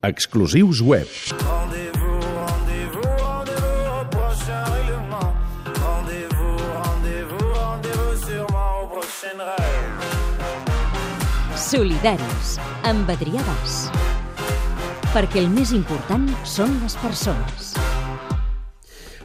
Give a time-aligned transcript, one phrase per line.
[0.00, 1.08] Exclusius web.
[11.58, 12.52] Solidaris,
[12.86, 13.80] amb Adrià Bas.
[15.10, 17.67] Perquè el més important són les persones.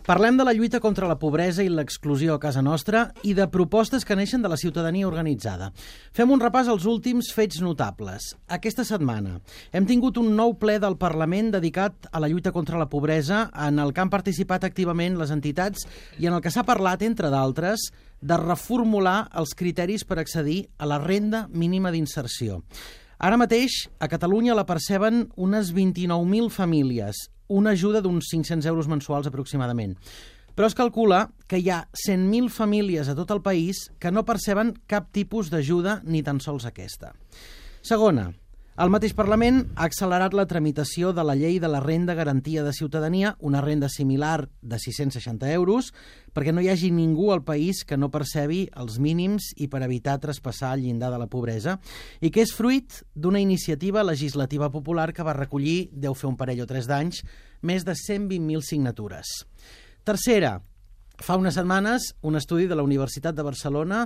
[0.04, 4.04] Parlem de la lluita contra la pobresa i l'exclusió a casa nostra i de propostes
[4.04, 5.70] que neixen de la ciutadania organitzada.
[6.12, 8.34] Fem un repàs als últims fets notables.
[8.52, 9.38] Aquesta setmana
[9.72, 13.80] hem tingut un nou ple del Parlament dedicat a la lluita contra la pobresa en
[13.80, 15.88] el que han participat activament les entitats
[16.20, 17.88] i en el que s'ha parlat, entre d'altres,
[18.20, 22.60] de reformular els criteris per accedir a la renda mínima d'inserció.
[23.24, 29.28] Ara mateix, a Catalunya la perceben unes 29.000 famílies, una ajuda d'uns 500 euros mensuals
[29.28, 29.98] aproximadament.
[30.54, 34.76] Però es calcula que hi ha 100.000 famílies a tot el país que no perceben
[34.88, 37.16] cap tipus d'ajuda ni tan sols aquesta.
[37.82, 38.30] Segona,
[38.74, 42.72] el mateix Parlament ha accelerat la tramitació de la llei de la renda garantia de
[42.74, 45.92] ciutadania, una renda similar de 660 euros,
[46.34, 50.18] perquè no hi hagi ningú al país que no percebi els mínims i per evitar
[50.24, 51.78] traspassar el llindar de la pobresa,
[52.18, 56.66] i que és fruit d'una iniciativa legislativa popular que va recollir, deu fer un parell
[56.66, 57.22] o tres d'anys,
[57.62, 59.38] més de 120.000 signatures.
[60.04, 60.58] Tercera,
[61.22, 64.00] Fa unes setmanes, un estudi de la Universitat de Barcelona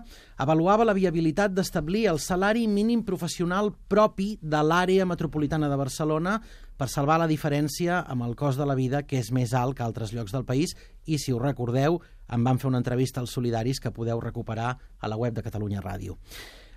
[0.44, 6.34] avaluava la viabilitat d'establir el salari mínim professional propi de l'àrea metropolitana de Barcelona
[6.76, 9.86] per salvar la diferència amb el cost de la vida, que és més alt que
[9.86, 13.80] altres llocs del país, i, si us recordeu, em van fer una entrevista als solidaris
[13.80, 16.18] que podeu recuperar a la web de Catalunya Ràdio.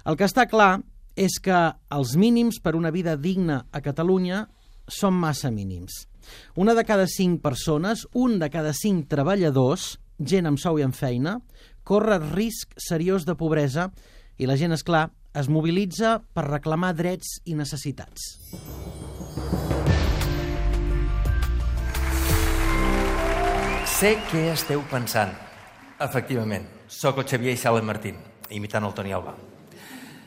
[0.06, 0.78] El que està clar
[1.18, 1.58] és que
[1.90, 4.46] els mínims per una vida digna a Catalunya
[4.86, 6.06] són massa mínims.
[6.54, 10.96] Una de cada cinc persones, un de cada cinc treballadors, gent amb sou i amb
[10.96, 11.38] feina,
[11.84, 13.90] corre risc seriós de pobresa
[14.38, 18.36] i la gent, és clar, es mobilitza per reclamar drets i necessitats.
[24.00, 25.32] Sé què esteu pensant.
[26.00, 28.16] Efectivament, sóc el Xavier Isala Martín,
[28.48, 29.34] imitant el Toni Alba.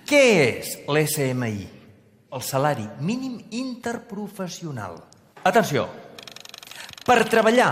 [0.06, 1.64] Què és l'SMI?
[2.34, 5.00] El salari mínim interprofessional.
[5.46, 5.88] Atenció,
[7.06, 7.72] per treballar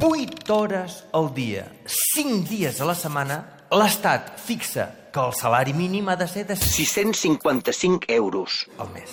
[0.00, 3.38] 8 hores al dia, 5 dies a la setmana,
[3.72, 8.66] l'Estat fixa que el salari mínim ha de ser de 655 euros.
[8.78, 9.10] al mes.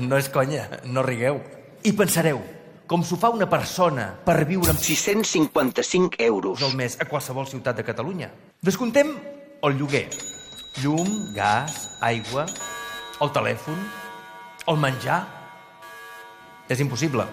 [0.00, 1.40] No és conya, no rigueu.
[1.82, 2.40] I pensareu,
[2.86, 6.62] com s'ho fa una persona per viure amb 655 euros.
[6.62, 8.30] al mes a qualsevol ciutat de Catalunya.
[8.62, 9.16] Descontem
[9.62, 10.08] el lloguer.
[10.82, 12.46] Llum, gas, aigua,
[13.20, 13.78] el telèfon,
[14.66, 15.22] el menjar...
[16.68, 17.26] És impossible.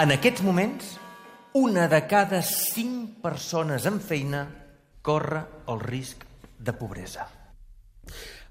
[0.00, 0.96] En aquests moments,
[1.56, 4.42] una de cada cinc persones amb feina
[5.00, 5.38] corre
[5.72, 6.26] el risc
[6.60, 7.24] de pobresa.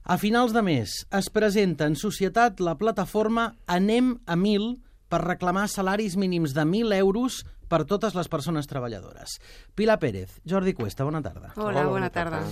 [0.01, 4.79] A finals de mes es presenta en societat la plataforma Anem a 1.000
[5.13, 9.39] per reclamar salaris mínims de 1.000 euros per totes les persones treballadores.
[9.75, 11.53] Pilar Pérez, Jordi Cuesta, bona tarda.
[11.55, 12.43] Hola, bona tarda.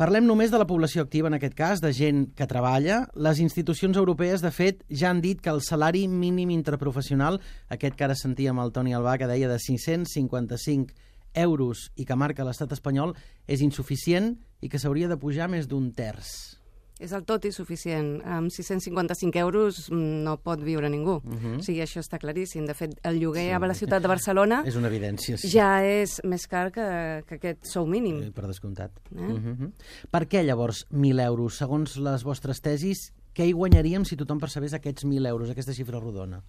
[0.00, 3.02] Parlem només de la població activa, en aquest cas, de gent que treballa.
[3.14, 8.06] Les institucions europees, de fet, ja han dit que el salari mínim interprofessional, aquest que
[8.06, 10.94] ara sentíem el Toni Albà, que deia de 555
[11.34, 13.14] euros i que marca l'estat espanyol,
[13.46, 16.59] és insuficient i que s'hauria de pujar més d'un terç.
[17.00, 18.20] És el tot insuficient.
[18.28, 21.16] Amb 655 euros mm, no pot viure ningú.
[21.24, 21.38] Uh Mhm.
[21.46, 21.58] -huh.
[21.58, 22.66] O sigui, això està claríssim.
[22.66, 23.50] De fet, el lloguer sí.
[23.50, 25.48] a la ciutat de Barcelona És una evidència, sí.
[25.48, 28.22] ja és més car que, que aquest sou mínim.
[28.22, 28.90] Eh, Per descomptat.
[29.16, 29.18] Eh?
[29.20, 29.72] Uh -huh.
[30.10, 31.56] Per què, llavors, 1.000 euros?
[31.56, 35.98] Segons les vostres tesis, què hi guanyaríem si tothom percebés aquests 1.000 euros, aquesta xifra
[35.98, 36.42] rodona?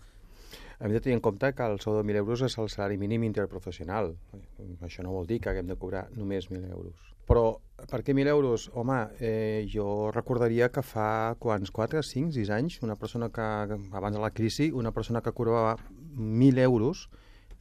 [0.82, 3.22] Hem de tenir en compte que el sou de 1.000 euros és el salari mínim
[3.28, 4.16] interprofessional.
[4.82, 7.12] Això no vol dir que haguem de cobrar només 1.000 euros.
[7.30, 7.44] Però
[7.92, 8.66] per què 1.000 euros?
[8.74, 13.46] Home, eh, jo recordaria que fa quants, 4, 5, 6 anys, una persona que,
[13.94, 15.76] abans de la crisi, una persona que cobrava
[16.18, 17.10] 1.000 euros,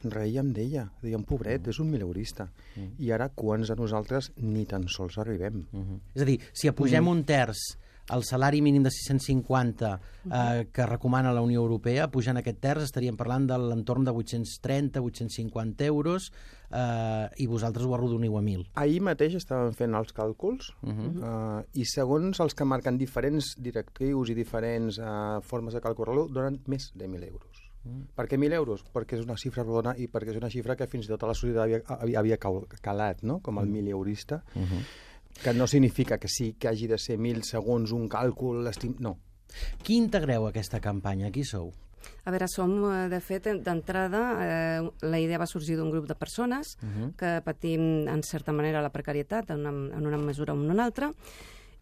[0.01, 2.49] reíem d'ella, dèiem, pobret, és un mileurista.
[2.97, 5.61] I ara, quants de nosaltres ni tan sols arribem?
[5.71, 5.99] Uh -huh.
[6.15, 7.77] És a dir, si apugem un terç
[8.11, 9.91] el salari mínim de 650
[10.25, 15.87] eh, que recomana la Unió Europea, pujant aquest terç estaríem parlant de l'entorn de 830-850
[15.87, 16.31] euros
[16.71, 18.67] eh, i vosaltres ho arrodoniu a 1.000.
[18.83, 21.09] Ahir mateix estàvem fent els càlculs uh -huh.
[21.17, 26.61] uh, i segons els que marquen diferents directrius i diferents uh, formes de calcular-lo, donen
[26.67, 27.71] més de 1.000 euros.
[27.83, 28.13] Mm.
[28.15, 28.83] Per què 1.000 euros?
[28.93, 31.27] Perquè és una xifra rodona i perquè és una xifra que fins i tot a
[31.27, 33.39] la societat havia, havia, havia cal- calat, no?
[33.39, 34.83] com el milieurista, uh -huh.
[35.43, 38.95] Que no significa que sí que hagi de ser 1.000 segons un càlcul, estim...
[38.99, 39.17] no.
[39.83, 41.31] Qui integreu aquesta campanya?
[41.31, 41.71] Qui sou?
[42.25, 46.15] A veure, som, eh, de fet, d'entrada, eh, la idea va sorgir d'un grup de
[46.15, 47.15] persones uh -huh.
[47.15, 50.85] que patim, en certa manera, la precarietat, en una, en una mesura o en una
[50.85, 51.11] altra,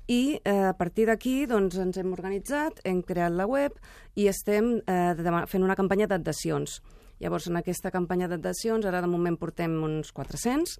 [0.09, 3.75] I eh, a partir d'aquí doncs, ens hem organitzat, hem creat la web
[4.17, 6.79] i estem eh, fent una campanya d'adhesions.
[7.21, 10.79] Llavors, en aquesta campanya d'adhesions, ara de moment portem uns 400,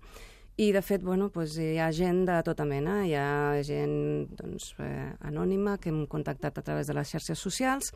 [0.59, 2.97] i, de fet, bueno, doncs hi ha gent de tota mena.
[3.07, 3.93] Hi ha gent
[4.35, 7.93] doncs, eh, anònima que hem contactat a través de les xarxes socials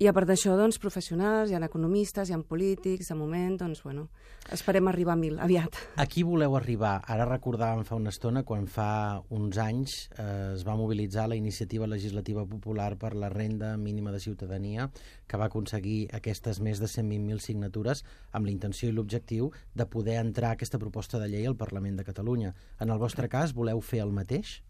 [0.00, 3.82] i, a part d'això, doncs, professionals, hi ha economistes, hi ha polítics, de moment, doncs,
[3.84, 4.06] bueno,
[4.48, 5.76] esperem arribar a mil aviat.
[6.00, 6.94] A qui voleu arribar?
[7.04, 11.88] Ara recordàvem fa una estona quan fa uns anys eh, es va mobilitzar la iniciativa
[11.90, 14.88] legislativa popular per la renda mínima de ciutadania
[15.28, 18.00] que va aconseguir aquestes més de 120.000 signatures
[18.32, 22.08] amb la intenció i l'objectiu de poder entrar aquesta proposta de llei al Parlament de
[22.08, 22.54] Catalunya.
[22.80, 24.62] En el vostre cas, voleu fer el mateix?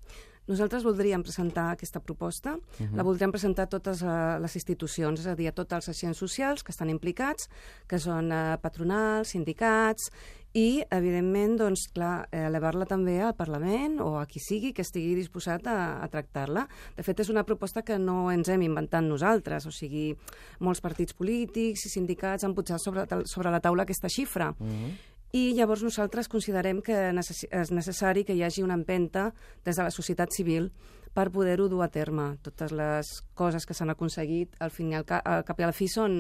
[0.50, 2.96] Nosaltres voldríem presentar aquesta proposta, uh -huh.
[2.96, 6.18] la voldríem presentar a totes uh, les institucions, és a dir, a tots els agents
[6.18, 7.48] socials que estan implicats,
[7.86, 10.10] que són uh, patronals, sindicats,
[10.52, 15.14] i, evidentment, doncs, clar, eh, elevar-la també al Parlament o a qui sigui que estigui
[15.14, 16.64] disposat a, a tractar-la.
[16.96, 20.16] De fet, és una proposta que no ens hem inventat nosaltres, o sigui,
[20.58, 24.50] molts partits polítics i sindicats han posat sobre, sobre la taula aquesta xifra.
[24.58, 24.90] Uh -huh.
[25.32, 29.30] I llavors nosaltres considerem que és necessari que hi hagi una empenta
[29.64, 30.72] des de la societat civil
[31.14, 32.36] per poder-ho dur a terme.
[32.42, 35.74] Totes les coses que s'han aconseguit, al, fin al, ca al cap i a la
[35.74, 36.18] fi, són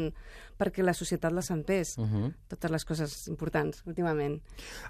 [0.58, 1.96] perquè la societat les empès.
[1.98, 2.32] Uh -huh.
[2.48, 4.40] Totes les coses importants, últimament.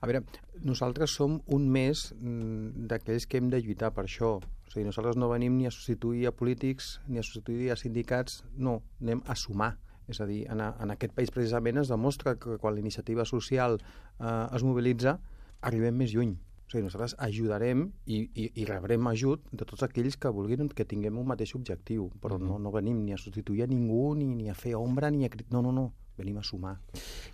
[0.01, 0.25] A veure,
[0.63, 4.37] nosaltres som un més mm, d'aquells que hem de lluitar per això.
[4.37, 8.45] O sigui, nosaltres no venim ni a substituir a polítics ni a substituir a sindicats,
[8.57, 9.79] no, anem a sumar.
[10.11, 13.25] És a dir, en, a, en aquest país precisament es demostra que quan la iniciativa
[13.25, 15.19] social eh, es mobilitza,
[15.63, 16.37] arribem més lluny.
[16.71, 20.87] O sigui, nosaltres ajudarem i, i, i rebrem ajut de tots aquells que vulguin que
[20.87, 22.53] tinguem un mateix objectiu, però mm -hmm.
[22.53, 25.31] no, no venim ni a substituir a ningú, ni, ni a fer ombra, ni a...
[25.51, 26.77] No, no, no, venim a sumar.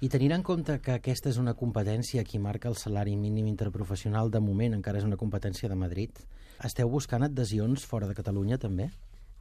[0.00, 4.31] I tenint en compte que aquesta és una competència qui marca el salari mínim interprofessional,
[4.31, 6.11] de moment encara és una competència de Madrid,
[6.64, 8.90] esteu buscant adhesions fora de Catalunya també?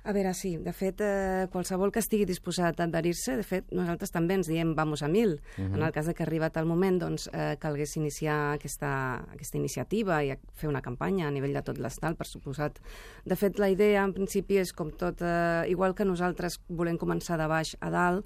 [0.06, 0.52] A veure, sí.
[0.62, 4.76] De fet, eh, qualsevol que estigui disposat a adherir-se, de fet, nosaltres també ens diem
[4.78, 5.40] vamos a mil.
[5.58, 5.76] Uh -huh.
[5.76, 9.58] En el cas de que ha arribat el moment, doncs, eh, calgués iniciar aquesta, aquesta
[9.58, 12.80] iniciativa i fer una campanya a nivell de tot l'estat, per suposat.
[13.26, 15.22] De fet, la idea, en principi, és com tot...
[15.22, 18.26] Eh, igual que nosaltres volem començar de baix a dalt,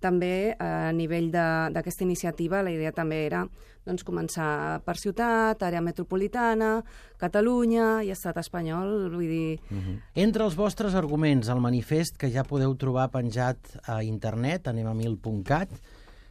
[0.00, 3.44] també eh, a nivell d'aquesta iniciativa la idea també era
[3.86, 6.80] doncs, començar per ciutat, àrea metropolitana,
[7.20, 9.60] Catalunya i estat espanyol, vull dir...
[9.70, 9.96] Uh -huh.
[10.14, 15.68] Entre els vostres arguments, el manifest que ja podeu trobar penjat a internet, anemamil.cat,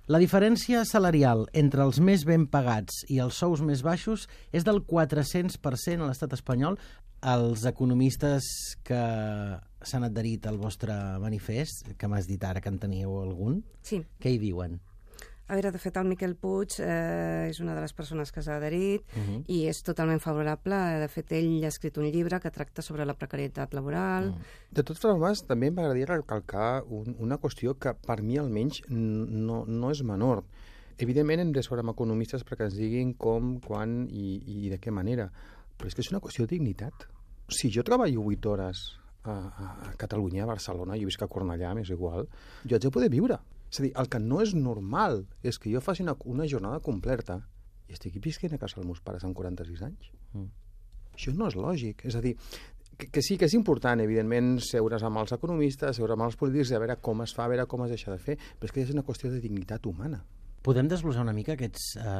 [0.09, 4.81] la diferència salarial entre els més ben pagats i els sous més baixos és del
[4.81, 6.79] 400% a l'estat espanyol.
[7.19, 8.45] Els economistes
[8.87, 8.99] que
[9.83, 13.99] s'han adherit al vostre manifest, que m'has dit ara que en teníeu algun, sí.
[14.19, 14.79] què hi diuen?
[15.49, 18.59] A veure, de fet, el Miquel Puig eh, és una de les persones que s'ha
[18.59, 19.39] adherit uh -huh.
[19.47, 20.75] i és totalment favorable.
[21.01, 24.29] De fet, ell ha escrit un llibre que tracta sobre la precarietat laboral.
[24.29, 24.43] Uh -huh.
[24.71, 29.91] De totes formes, també m'agradaria recalcar un, una qüestió que per mi almenys no, no
[29.91, 30.43] és menor.
[30.97, 34.91] Evidentment hem de sobre amb economistes perquè ens diguin com, quan i, i de què
[34.91, 35.31] manera,
[35.79, 37.07] però és que és una qüestió de dignitat.
[37.49, 38.81] Si jo treballo 8 hores
[39.23, 42.27] a, a Catalunya, a Barcelona, jo visc a Cornellà, m'és igual,
[42.65, 43.39] jo haig de poder viure.
[43.69, 46.81] És a dir, el que no és normal és que jo faci una, una jornada
[46.83, 47.39] completa
[47.89, 50.11] i estigui visquent a casa dels meus pares amb 46 anys.
[50.33, 50.49] Mm.
[51.15, 52.03] Això no és lògic.
[52.09, 52.35] És a dir,
[52.97, 56.73] que, que sí que és important, evidentment, seure's amb els economistes, seure amb els polítics,
[56.73, 58.83] a veure com es fa, a veure com es deixa de fer, però és que
[58.83, 60.23] és una qüestió de dignitat humana.
[60.69, 62.15] Podem desglossar una mica aquests eh,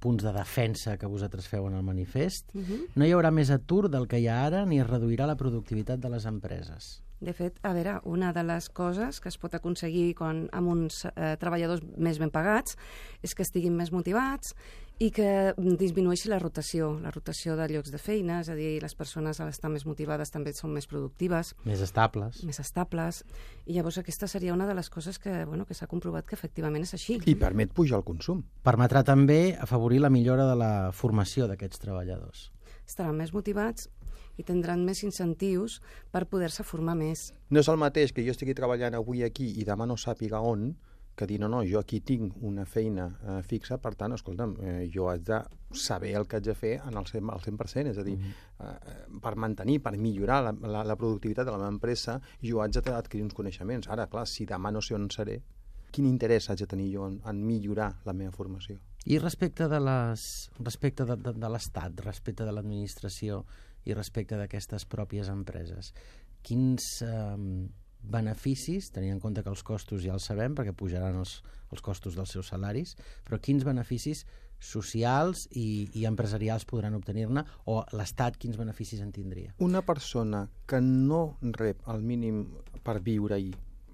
[0.00, 2.48] punts de defensa que vosaltres feu en el manifest?
[2.54, 2.78] Uh -huh.
[2.96, 6.00] No hi haurà més atur del que hi ha ara ni es reduirà la productivitat
[6.00, 7.02] de les empreses.
[7.22, 11.04] De fet, a veure, una de les coses que es pot aconseguir quan, amb uns
[11.06, 12.74] eh, treballadors més ben pagats
[13.22, 14.56] és que estiguin més motivats
[15.02, 18.94] i que disminueixi la rotació, la rotació de llocs de feina, és a dir, les
[18.98, 21.54] persones a l'estar més motivades també són més productives.
[21.66, 22.42] Més estables.
[22.46, 23.22] Més estables.
[23.66, 26.86] I llavors aquesta seria una de les coses que, bueno, que s'ha comprovat que efectivament
[26.86, 27.20] és així.
[27.26, 28.44] I permet pujar el consum.
[28.66, 32.50] Permetrà també afavorir la millora de la formació d'aquests treballadors.
[32.86, 33.88] Estaran més motivats
[34.36, 37.30] i tindran més incentius per poder-se formar més.
[37.50, 40.72] No és el mateix que jo estigui treballant avui aquí i demà no sàpiga on,
[41.14, 44.76] que dir, no, no, jo aquí tinc una feina eh, fixa, per tant, escolta'm, eh,
[44.92, 45.42] jo haig de
[45.76, 48.22] saber el que haig de fer en el 100%, al 100% és a dir, mm
[48.22, 48.66] -hmm.
[48.66, 52.72] eh, per mantenir, per millorar la, la, la productivitat de la meva empresa, jo haig
[52.72, 53.88] d'adquirir uns coneixements.
[53.88, 55.42] Ara, clar, si demà no sé on seré,
[55.90, 58.78] quin interès haig de tenir jo en, en millorar la meva formació?
[59.04, 63.44] I respecte de les respecte de, de, de l'Estat, respecte de l'administració
[63.84, 65.94] i respecte d'aquestes pròpies empreses,
[66.42, 67.02] quins...
[67.06, 67.68] Eh,
[68.02, 71.36] beneficis, tenint en compte que els costos ja els sabem, perquè pujaran els,
[71.70, 72.96] els costos dels seus salaris,
[73.26, 74.24] però quins beneficis
[74.62, 79.54] socials i, i empresarials podran obtenir-ne, o l'Estat quins beneficis en tindria?
[79.62, 82.44] Una persona que no rep el mínim
[82.82, 83.50] per viure-hi,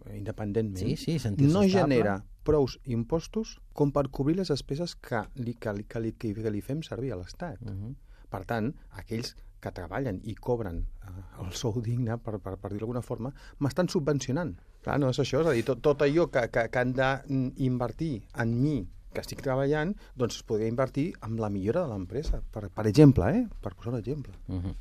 [0.06, 1.70] eh, independentment, Sí, sí, no estable.
[1.72, 2.18] genera
[2.48, 6.64] prous impostos com per cobrir les despeses que li, que li, que li, que li
[6.64, 7.60] fem servir a l'Estat.
[7.60, 7.94] Uh -huh.
[8.28, 12.86] Per tant, aquells que treballen i cobren eh, el sou digne, per, per, per dir-ho
[12.86, 14.54] d'alguna forma, m'estan subvencionant.
[14.84, 18.12] Clar, no és això, és a dir, tot, tot allò que, que, que han d'invertir
[18.38, 22.68] en mi que estic treballant, doncs es podria invertir en la millora de l'empresa, per,
[22.74, 23.46] per exemple, eh?
[23.62, 24.34] per posar un exemple.
[24.46, 24.74] Uh -huh.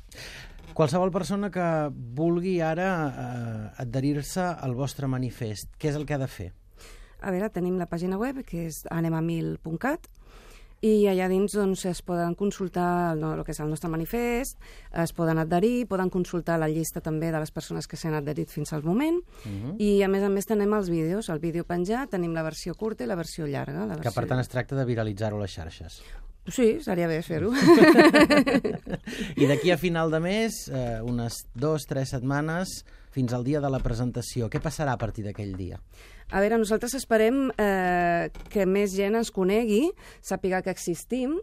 [0.74, 6.18] Qualsevol persona que vulgui ara eh, adherir-se al vostre manifest, què és el que ha
[6.18, 6.52] de fer?
[7.20, 10.06] A veure, tenim la pàgina web, que és anemamil.cat,
[10.80, 14.58] i allà dins doncs, es poden consultar el, el que és el nostre manifest,
[15.02, 18.72] es poden adherir, poden consultar la llista també de les persones que s'han adherit fins
[18.72, 19.74] al moment, uh -huh.
[19.78, 23.04] i a més a més tenim els vídeos, el vídeo penjat, tenim la versió curta
[23.04, 23.86] i la versió llarga.
[23.86, 24.20] La Que versió...
[24.20, 26.02] per tant es tracta de viralitzar-ho a les xarxes.
[26.48, 27.52] Sí, seria bé fer-ho.
[29.42, 32.84] I d'aquí a final de mes, eh, unes dues, tres setmanes,
[33.18, 34.46] fins al dia de la presentació.
[34.52, 35.80] Què passarà a partir d'aquell dia?
[36.30, 39.88] A veure, nosaltres esperem eh, que més gent ens conegui,
[40.22, 41.38] sàpiga que existim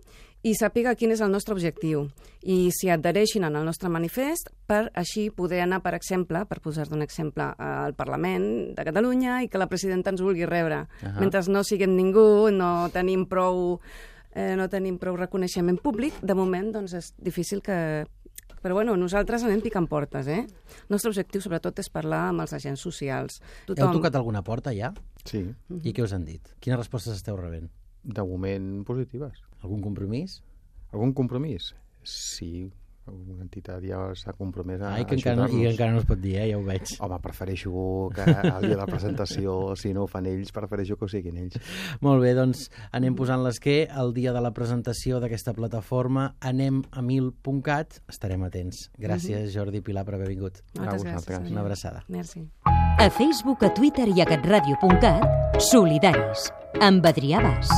[0.45, 2.05] i sàpiga quin és el nostre objectiu.
[2.45, 7.01] I si adhereixin al nostre manifest per així poder anar, per exemple, per posar-te un
[7.01, 10.85] exemple, al Parlament de Catalunya i que la presidenta ens vulgui rebre.
[10.85, 11.07] Uh.
[11.07, 11.19] -huh.
[11.19, 13.79] Mentre no siguem ningú, no tenim prou
[14.35, 18.05] eh, no tenim prou reconeixement públic, de moment doncs, és difícil que...
[18.65, 20.41] Però bueno, nosaltres anem picant portes, eh?
[20.41, 23.37] El nostre objectiu sobretot és parlar amb els agents socials.
[23.69, 24.89] Heu tocat alguna porta ja?
[25.21, 25.45] Sí,
[25.85, 26.55] I què us han dit?
[26.65, 27.69] Quines respostes esteu rebent?
[28.05, 29.41] de moment positives.
[29.63, 30.39] Algun compromís?
[30.93, 31.73] Algun compromís?
[32.05, 32.69] Sí,
[33.11, 36.19] una entitat ja s'ha compromès a Ai, que encara, no, i encara no es pot
[36.21, 36.47] dir, eh?
[36.51, 36.95] ja ho veig.
[37.05, 37.71] Home, prefereixo
[38.15, 41.37] que el dia de la presentació, si no ho fan ells, prefereixo que ho siguin
[41.43, 41.59] ells.
[42.05, 47.03] Molt bé, doncs anem posant l'esquer el dia de la presentació d'aquesta plataforma anem a
[47.05, 48.87] mil.cat, estarem atents.
[49.01, 50.63] Gràcies, Jordi i Pilar, per haver vingut.
[50.79, 51.51] Moltes A gràcies.
[51.51, 52.05] Una abraçada.
[52.09, 52.47] Merci.
[52.65, 56.49] A Facebook, a Twitter i a catradio.cat, solidaris,
[56.81, 57.71] amb Adrià Bas.